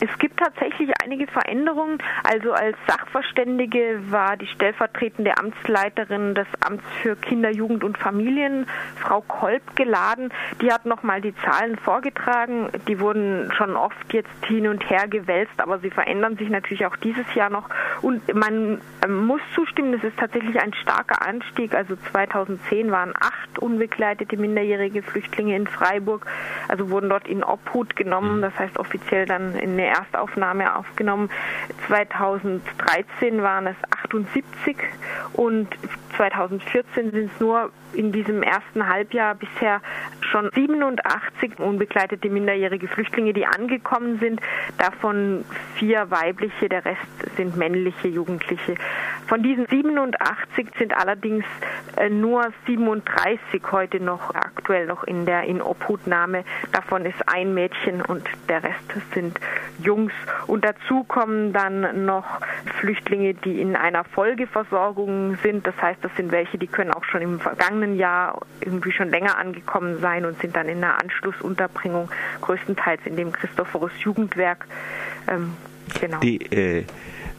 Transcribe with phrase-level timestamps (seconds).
[0.00, 1.98] Es gibt tatsächlich einige Veränderungen.
[2.24, 8.66] Also als Sachverständige war die stellvertretende Amtsleiterin des Amts für Kinder, Jugend und Familien,
[8.96, 10.32] Frau Kolb, geladen.
[10.62, 12.70] Die hat nochmal die Zahlen vorgetragen.
[12.88, 16.96] Die wurden schon oft jetzt hin und her gewälzt, aber sie verändern sich natürlich auch
[16.96, 17.68] dieses Jahr noch.
[18.00, 21.74] Und man muss zustimmen, es ist tatsächlich ein starker Anstieg.
[21.74, 26.26] Also 2010 waren acht unbegleitete minderjährige Flüchtlinge in Freiburg,
[26.68, 31.30] also wurden dort in Obhut genommen, das heißt offiziell dann in eine Erstaufnahme aufgenommen.
[31.86, 34.76] 2013 waren es 78
[35.34, 35.68] und
[36.16, 39.80] 2014 sind es nur in diesem ersten Halbjahr bisher
[40.20, 44.40] schon 87 unbegleitete minderjährige Flüchtlinge, die angekommen sind.
[44.78, 45.44] Davon
[45.76, 48.74] vier weibliche, der Rest sind männliche Jugendliche.
[49.26, 51.44] Von diesen 87 sind allerdings
[51.96, 56.44] äh, nur 37 heute noch aktuell noch in der Inobhutnahme.
[56.72, 59.38] Davon ist ein Mädchen und der Rest sind
[59.82, 60.12] Jungs.
[60.46, 62.40] Und dazu kommen dann noch
[62.78, 65.66] Flüchtlinge, die in einer Folgeversorgung sind.
[65.66, 69.38] Das heißt, das sind welche, die können auch schon im vergangenen Jahr irgendwie schon länger
[69.38, 74.66] angekommen sein und sind dann in einer Anschlussunterbringung, größtenteils in dem Christophorus Jugendwerk.
[75.28, 75.54] Ähm,
[76.00, 76.18] genau.
[76.20, 76.84] Die, äh,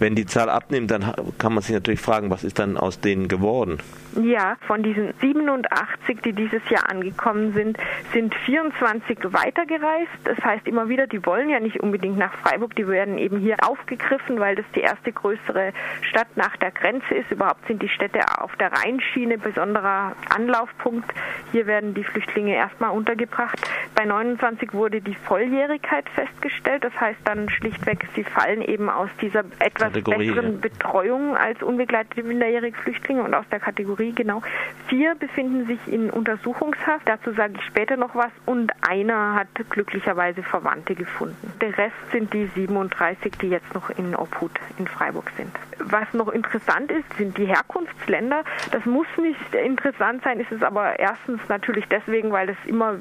[0.01, 3.27] wenn die Zahl abnimmt, dann kann man sich natürlich fragen, was ist dann aus denen
[3.27, 3.77] geworden?
[4.21, 7.77] Ja, von diesen 87, die dieses Jahr angekommen sind,
[8.11, 10.11] sind 24 weitergereist.
[10.25, 13.57] Das heißt immer wieder, die wollen ja nicht unbedingt nach Freiburg, die werden eben hier
[13.65, 17.31] aufgegriffen, weil das die erste größere Stadt nach der Grenze ist.
[17.31, 21.09] Überhaupt sind die Städte auf der Rheinschiene besonderer Anlaufpunkt.
[21.51, 23.61] Hier werden die Flüchtlinge erstmal untergebracht.
[23.95, 26.83] Bei 29 wurde die Volljährigkeit festgestellt.
[26.83, 30.61] Das heißt dann schlichtweg, sie fallen eben aus dieser etwas Kategorie, besseren.
[30.61, 34.41] Betreuung als unbegleitete minderjährige Flüchtlinge und aus der Kategorie genau.
[34.87, 40.43] Vier befinden sich in Untersuchungshaft, dazu sage ich später noch was, und einer hat glücklicherweise
[40.43, 41.53] Verwandte gefunden.
[41.61, 45.51] Der Rest sind die 37, die jetzt noch in Obhut in Freiburg sind.
[45.79, 48.43] Was noch interessant ist, sind die Herkunftsländer.
[48.71, 52.95] Das muss nicht interessant sein, ist es aber erstens natürlich deswegen, weil es immer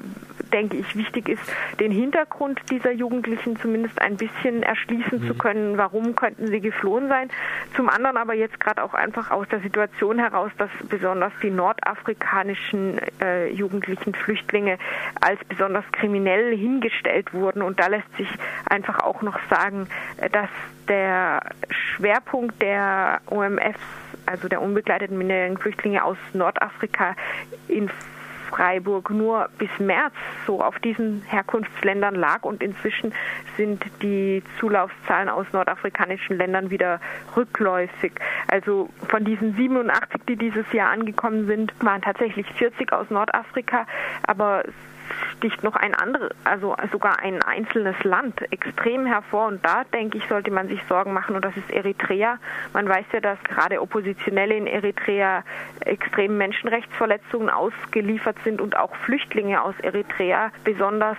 [0.53, 1.43] denke ich, wichtig ist,
[1.79, 5.27] den Hintergrund dieser Jugendlichen zumindest ein bisschen erschließen mhm.
[5.27, 5.79] zu können.
[5.79, 7.31] Warum könnten sie geflohen sein?
[7.77, 13.01] Zum anderen aber jetzt gerade auch einfach aus der Situation heraus, dass besonders die nordafrikanischen
[13.21, 14.79] äh, jugendlichen Flüchtlinge
[15.21, 17.63] als besonders kriminell hingestellt wurden.
[17.63, 18.29] Und da lässt sich
[18.69, 19.89] einfach auch noch sagen,
[20.33, 20.49] dass
[20.89, 21.41] der
[21.71, 23.81] Schwerpunkt der OMFs,
[24.27, 27.15] also der unbegleiteten minderjährigen Flüchtlinge aus Nordafrika,
[27.69, 27.91] in
[28.51, 30.13] Freiburg nur bis März
[30.47, 33.15] so auf diesen Herkunftsländern lag und inzwischen
[33.57, 37.01] sind die Zulaufszahlen aus nordafrikanischen Ländern wieder
[37.37, 38.13] rückläufig.
[38.49, 43.87] Also von diesen 87, die dieses Jahr angekommen sind, waren tatsächlich 40 aus Nordafrika,
[44.27, 44.65] aber
[45.37, 49.47] sticht noch ein anderes, also sogar ein einzelnes Land extrem hervor.
[49.47, 51.37] Und da, denke ich, sollte man sich Sorgen machen.
[51.37, 52.39] Und das ist Eritrea.
[52.73, 55.45] Man weiß ja, dass gerade Oppositionelle in Eritrea
[55.81, 61.17] extremen Menschenrechtsverletzungen ausgeliefert sind und auch Flüchtlinge aus Eritrea besonders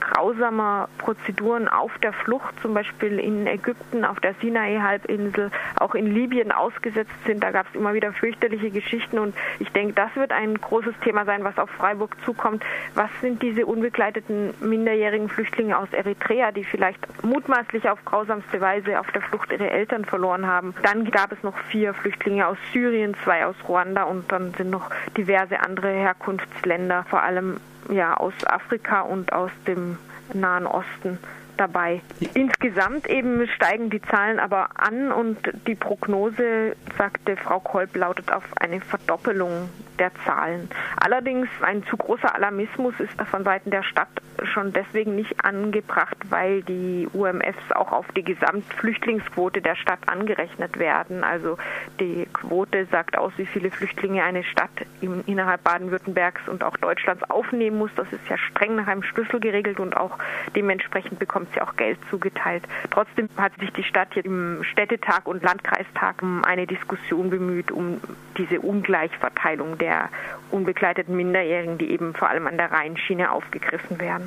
[0.00, 6.52] grausamer Prozeduren auf der Flucht, zum Beispiel in Ägypten, auf der Sinai-Halbinsel, auch in Libyen
[6.52, 7.42] ausgesetzt sind.
[7.42, 11.24] Da gab es immer wieder fürchterliche Geschichten und ich denke, das wird ein großes Thema
[11.24, 12.64] sein, was auf Freiburg zukommt.
[12.94, 19.10] Was sind diese unbegleiteten minderjährigen Flüchtlinge aus Eritrea, die vielleicht mutmaßlich auf grausamste Weise auf
[19.12, 20.74] der Flucht ihre Eltern verloren haben?
[20.82, 24.90] Dann gab es noch vier Flüchtlinge aus Syrien, zwei aus Ruanda und dann sind noch
[25.16, 27.60] diverse andere Herkunftsländer, vor allem
[27.90, 29.98] ja, aus Afrika und aus dem
[30.32, 31.18] Nahen Osten
[31.56, 32.00] dabei.
[32.34, 38.44] Insgesamt eben steigen die Zahlen aber an und die Prognose, sagte Frau Kolb, lautet auf
[38.60, 40.68] eine Verdoppelung der Zahlen.
[40.96, 44.08] Allerdings ein zu großer Alarmismus ist von Seiten der Stadt
[44.44, 51.24] schon deswegen nicht angebracht, weil die UMFs auch auf die Gesamtflüchtlingsquote der Stadt angerechnet werden.
[51.24, 51.58] Also
[52.00, 54.70] die Quote sagt aus, wie viele Flüchtlinge eine Stadt
[55.00, 57.90] innerhalb Baden-Württembergs und auch Deutschlands aufnehmen muss.
[57.96, 60.18] Das ist ja streng nach einem Schlüssel geregelt und auch
[60.54, 62.64] dementsprechend bekommt sie auch Geld zugeteilt.
[62.90, 68.00] Trotzdem hat sich die Stadt hier im Städtetag und Landkreistag um eine Diskussion bemüht, um
[68.36, 70.08] diese Ungleichverteilung der
[70.50, 74.25] unbegleiteten Minderjährigen, die eben vor allem an der Rheinschiene aufgegriffen werden.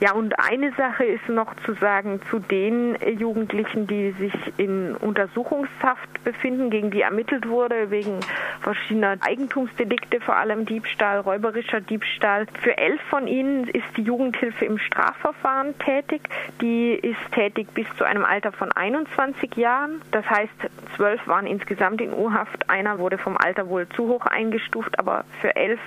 [0.00, 6.24] Ja, und eine Sache ist noch zu sagen zu den Jugendlichen, die sich in Untersuchungshaft
[6.24, 8.20] befinden, gegen die ermittelt wurde wegen
[8.60, 12.46] verschiedener Eigentumsdelikte, vor allem Diebstahl, räuberischer Diebstahl.
[12.62, 16.22] Für elf von ihnen ist die Jugendhilfe im Strafverfahren tätig.
[16.60, 20.02] Die ist tätig bis zu einem Alter von 21 Jahren.
[20.10, 20.52] Das heißt,
[20.96, 22.70] zwölf waren insgesamt in U-Haft.
[22.70, 25.80] Einer wurde vom Alter wohl zu hoch eingestuft, aber für elf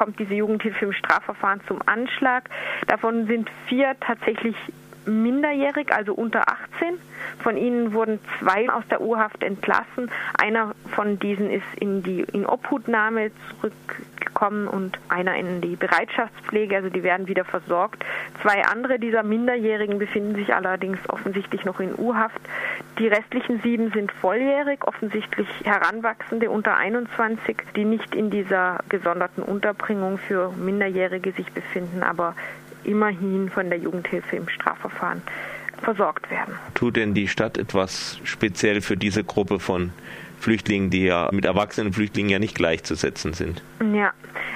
[0.00, 2.48] kommt diese Jugendhilfe im Strafverfahren zum Anschlag.
[2.86, 4.56] Davon sind vier tatsächlich
[5.04, 6.98] minderjährig, also unter 18.
[7.42, 10.10] Von ihnen wurden zwei aus der Urhaft entlassen.
[10.40, 16.88] Einer von diesen ist in die in Obhutnahme zurückgekommen und einer in die Bereitschaftspflege, also
[16.88, 18.02] die werden wieder versorgt.
[18.40, 22.40] Zwei andere dieser Minderjährigen befinden sich allerdings offensichtlich noch in U-Haft.
[23.00, 30.18] Die restlichen sieben sind volljährig, offensichtlich Heranwachsende unter 21, die nicht in dieser gesonderten Unterbringung
[30.18, 32.34] für Minderjährige sich befinden, aber
[32.84, 35.22] immerhin von der Jugendhilfe im Strafverfahren
[35.80, 36.54] versorgt werden.
[36.74, 39.94] Tut denn die Stadt etwas speziell für diese Gruppe von
[40.38, 43.62] Flüchtlingen, die ja mit erwachsenen Flüchtlingen ja nicht gleichzusetzen sind?
[43.94, 44.12] Ja,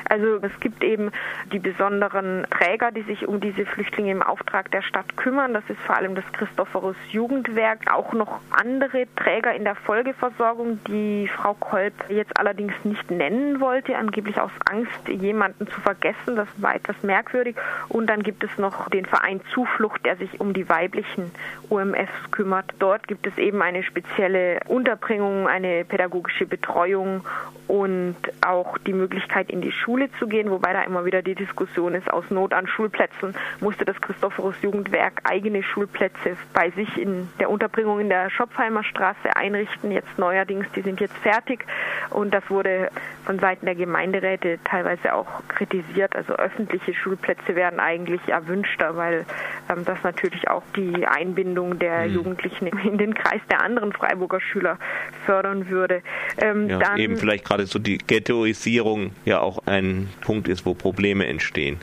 [0.08, 1.10] also es gibt eben
[1.52, 5.54] die besonderen Träger, die sich um diese Flüchtlinge im Auftrag der Stadt kümmern.
[5.54, 7.92] Das ist vor allem das Christophorus Jugendwerk.
[7.92, 13.96] Auch noch andere Träger in der Folgeversorgung, die Frau Kolb jetzt allerdings nicht nennen wollte,
[13.96, 16.36] angeblich aus Angst, jemanden zu vergessen.
[16.36, 17.56] Das war etwas merkwürdig.
[17.88, 21.30] Und dann gibt es noch den Verein Zuflucht, der sich um die weiblichen
[21.70, 22.74] OMFs kümmert.
[22.78, 27.24] Dort gibt es eben eine spezielle Unterbringung, eine pädagogische Betreuung
[27.66, 28.16] und
[28.46, 32.10] auch die Möglichkeit, in die Schule zu gehen, wobei da immer wieder die Diskussion ist,
[32.10, 38.00] aus Not an Schulplätzen musste das Christophorus Jugendwerk eigene Schulplätze bei sich in der Unterbringung
[38.00, 39.90] in der Schopfheimer Straße einrichten.
[39.90, 41.64] Jetzt neuerdings, die sind jetzt fertig
[42.10, 42.90] und das wurde
[43.24, 46.14] von Seiten der Gemeinderäte teilweise auch kritisiert.
[46.14, 49.24] Also öffentliche Schulplätze werden eigentlich erwünschter, weil
[49.70, 52.14] ähm, das natürlich auch die Einbindung der mhm.
[52.14, 54.78] Jugendlichen in den Kreis der anderen Freiburger Schüler
[55.26, 56.02] fördern würde.
[56.38, 59.83] Ähm, ja, dann, eben vielleicht gerade so die Ghettoisierung ja auch ein
[60.20, 61.78] Punkt ist, wo Probleme entstehen.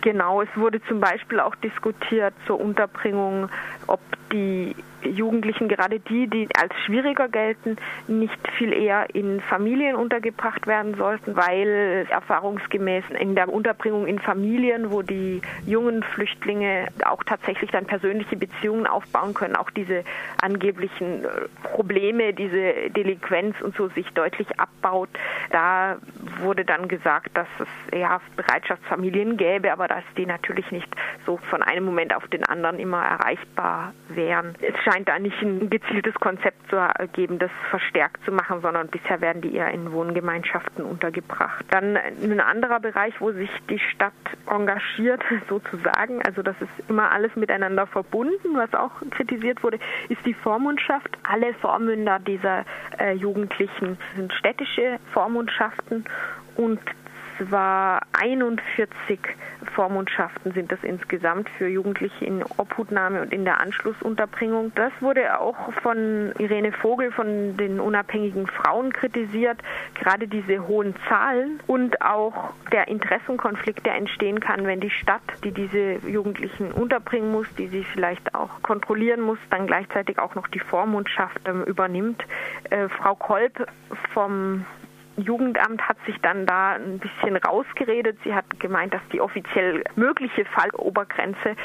[0.00, 3.48] Genau, es wurde zum Beispiel auch diskutiert zur Unterbringung,
[3.86, 4.00] ob
[4.34, 7.76] die Jugendlichen, gerade die, die als schwieriger gelten,
[8.08, 14.90] nicht viel eher in Familien untergebracht werden sollten, weil erfahrungsgemäß in der Unterbringung in Familien,
[14.90, 20.04] wo die jungen Flüchtlinge auch tatsächlich dann persönliche Beziehungen aufbauen können, auch diese
[20.40, 21.28] angeblichen äh,
[21.62, 25.10] Probleme, diese Delinquenz und so sich deutlich abbaut.
[25.50, 25.98] Da
[26.40, 30.88] wurde dann gesagt, dass es eher Bereitschaftsfamilien gäbe, aber dass die natürlich nicht
[31.26, 34.23] so von einem Moment auf den anderen immer erreichbar wären.
[34.60, 36.76] Es scheint da nicht ein gezieltes Konzept zu
[37.12, 41.64] geben, das verstärkt zu machen, sondern bisher werden die eher in Wohngemeinschaften untergebracht.
[41.70, 44.12] Dann ein anderer Bereich, wo sich die Stadt
[44.50, 49.78] engagiert, sozusagen, also das ist immer alles miteinander verbunden, was auch kritisiert wurde,
[50.08, 51.18] ist die Vormundschaft.
[51.22, 52.64] Alle Vormünder dieser
[52.98, 56.04] äh, Jugendlichen sind städtische Vormundschaften
[56.56, 56.80] und
[57.38, 59.18] zwar 41
[59.74, 64.72] Vormundschaften sind das insgesamt für Jugendliche in Obhutnahme und in der Anschlussunterbringung.
[64.74, 69.58] Das wurde auch von Irene Vogel von den unabhängigen Frauen kritisiert,
[69.94, 75.52] gerade diese hohen Zahlen und auch der Interessenkonflikt, der entstehen kann, wenn die Stadt, die
[75.52, 80.60] diese Jugendlichen unterbringen muss, die sie vielleicht auch kontrollieren muss, dann gleichzeitig auch noch die
[80.60, 82.24] Vormundschaft ähm, übernimmt.
[82.70, 83.66] Äh, Frau Kolb
[84.12, 84.64] vom
[85.16, 88.18] Jugendamt hat sich dann da ein bisschen rausgeredet.
[88.24, 91.56] Sie hat gemeint, dass die offiziell mögliche Fallobergrenze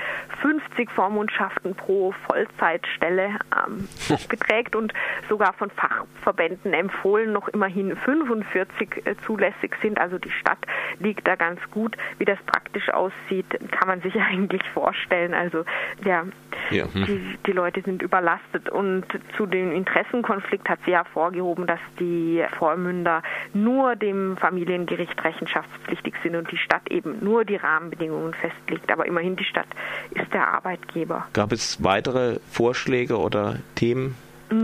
[0.41, 3.87] 50 Vormundschaften pro Vollzeitstelle ähm,
[4.29, 4.93] beträgt und
[5.27, 9.99] sogar von Fachverbänden empfohlen noch immerhin 45 äh, zulässig sind.
[9.99, 10.59] Also die Stadt
[10.99, 11.97] liegt da ganz gut.
[12.17, 15.33] Wie das praktisch aussieht, kann man sich eigentlich vorstellen.
[15.33, 15.65] Also
[16.05, 16.25] ja,
[16.71, 16.85] ja.
[16.93, 17.05] Hm.
[17.05, 19.05] Die, die Leute sind überlastet und
[19.37, 26.51] zu dem Interessenkonflikt hat sie hervorgehoben, dass die Vormünder nur dem Familiengericht rechenschaftspflichtig sind und
[26.51, 28.91] die Stadt eben nur die Rahmenbedingungen festlegt.
[28.91, 29.67] Aber immerhin die Stadt
[30.11, 31.27] ist der Arbeitgeber.
[31.33, 34.15] Gab es weitere Vorschläge oder Themen?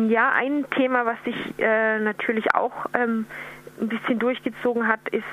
[0.09, 3.27] Ja, ein Thema, was sich äh, natürlich auch ähm,
[3.79, 5.23] ein bisschen durchgezogen hat, ist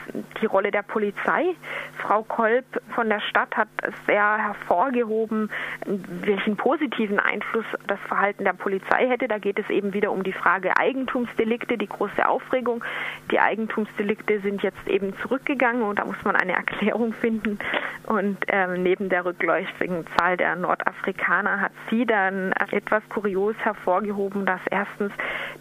[0.41, 1.55] die Rolle der Polizei.
[1.99, 3.69] Frau Kolb von der Stadt hat
[4.07, 5.51] sehr hervorgehoben,
[5.87, 9.29] welchen positiven Einfluss das Verhalten der Polizei hätte.
[9.29, 12.85] Da geht es eben wieder um die Frage Eigentumsdelikte, die große Aufregung.
[13.31, 17.59] Die Eigentumsdelikte sind jetzt eben zurückgegangen und da muss man eine Erklärung finden.
[18.07, 24.61] Und ähm, neben der rückläufigen Zahl der Nordafrikaner hat sie dann etwas kurios hervorgehoben, dass
[24.71, 25.13] erstens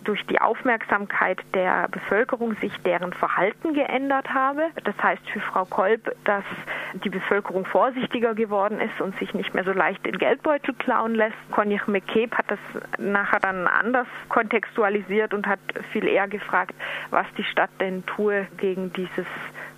[0.04, 4.64] durch die Aufmerksamkeit der Bevölkerung sich deren Verhalten geändert habe.
[4.84, 6.44] Das heißt für Frau Kolb, dass
[7.04, 11.38] die Bevölkerung vorsichtiger geworden ist und sich nicht mehr so leicht den Geldbeutel klauen lässt.
[11.52, 12.60] Konjach McCabe hat das
[12.98, 15.60] nachher dann anders kontextualisiert und hat
[15.92, 16.74] viel eher gefragt,
[17.10, 19.28] was die Stadt denn tue gegen dieses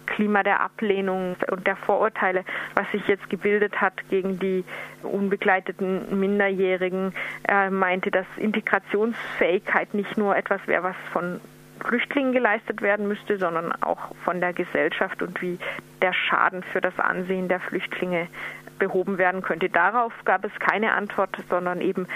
[0.05, 2.43] Klima der Ablehnung und der Vorurteile,
[2.75, 4.63] was sich jetzt gebildet hat gegen die
[5.01, 7.13] unbegleiteten Minderjährigen.
[7.43, 11.39] Er meinte, dass Integrationsfähigkeit nicht nur etwas wäre, was von
[11.85, 15.59] Flüchtlingen geleistet werden müsste, sondern auch von der Gesellschaft und wie
[16.01, 18.27] der Schaden für das Ansehen der Flüchtlinge
[18.79, 19.69] behoben werden könnte.
[19.69, 22.07] Darauf gab es keine Antwort, sondern eben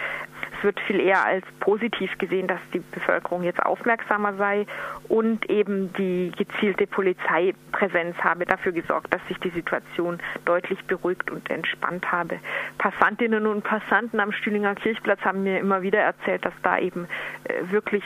[0.57, 4.65] es wird viel eher als positiv gesehen, dass die Bevölkerung jetzt aufmerksamer sei
[5.07, 11.49] und eben die gezielte Polizeipräsenz habe dafür gesorgt, dass sich die Situation deutlich beruhigt und
[11.51, 12.39] entspannt habe.
[12.79, 17.07] Passantinnen und Passanten am Stühlinger Kirchplatz haben mir immer wieder erzählt, dass da eben
[17.43, 18.03] äh, wirklich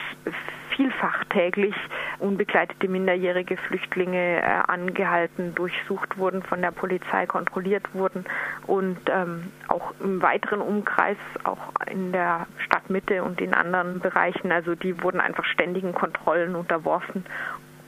[0.82, 1.76] vielfach täglich
[2.20, 8.26] unbegleitete minderjährige Flüchtlinge äh, angehalten, durchsucht wurden, von der Polizei kontrolliert wurden
[8.66, 14.74] und ähm, auch im weiteren Umkreis, auch in der Stadtmitte und in anderen Bereichen, also
[14.74, 17.26] die wurden einfach ständigen Kontrollen unterworfen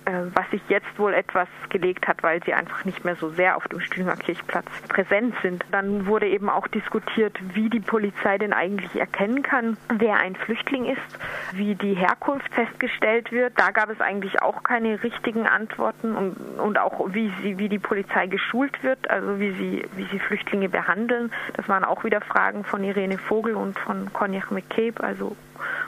[0.06, 3.68] was sich jetzt wohl etwas gelegt hat, weil sie einfach nicht mehr so sehr auf
[3.68, 5.64] dem Stühlinger Kirchplatz präsent sind.
[5.72, 10.86] Dann wurde eben auch diskutiert, wie die Polizei denn eigentlich erkennen kann, wer ein Flüchtling
[10.86, 11.20] ist,
[11.54, 13.54] wie die Herkunft festgestellt wird.
[13.58, 17.80] Da gab es eigentlich auch keine richtigen Antworten und, und auch wie sie, wie die
[17.80, 21.32] Polizei geschult wird, also wie sie, wie sie Flüchtlinge behandeln.
[21.56, 25.36] Das waren auch wieder Fragen von Irene Vogel und von Konjach McCabe, also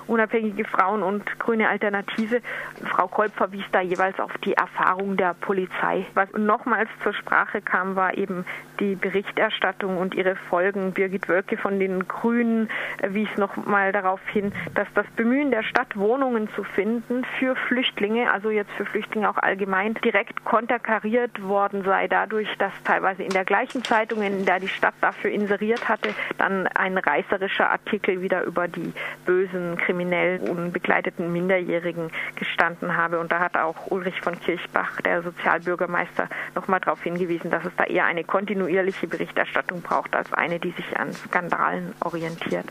[0.07, 2.41] unabhängige Frauen und grüne Alternative.
[2.83, 6.05] Frau Kolb verwies da jeweils auf die Erfahrung der Polizei.
[6.13, 8.45] Was nochmals zur Sprache kam, war eben
[8.79, 10.93] die Berichterstattung und ihre Folgen.
[10.93, 12.69] Birgit Wölke von den Grünen
[13.07, 18.49] wies nochmal darauf hin, dass das Bemühen der Stadt, Wohnungen zu finden für Flüchtlinge, also
[18.49, 23.83] jetzt für Flüchtlinge auch allgemein, direkt konterkariert worden sei, dadurch, dass teilweise in der gleichen
[23.83, 28.93] Zeitung, in der die Stadt dafür inseriert hatte, dann ein reißerischer Artikel wieder über die
[29.25, 33.19] bösen kriminell unbegleiteten Minderjährigen gestanden habe.
[33.19, 37.85] Und da hat auch Ulrich von Kirchbach, der Sozialbürgermeister, nochmal darauf hingewiesen, dass es da
[37.85, 42.65] eher eine kontinuierliche Berichterstattung braucht als eine, die sich an Skandalen orientiert.